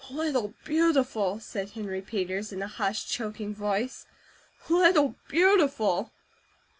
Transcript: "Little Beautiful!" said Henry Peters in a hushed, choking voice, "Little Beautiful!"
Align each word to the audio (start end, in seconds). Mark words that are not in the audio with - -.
"Little 0.09 0.55
Beautiful!" 0.65 1.39
said 1.39 1.69
Henry 1.69 2.01
Peters 2.01 2.51
in 2.51 2.63
a 2.63 2.67
hushed, 2.67 3.07
choking 3.07 3.53
voice, 3.53 4.07
"Little 4.67 5.13
Beautiful!" 5.27 6.11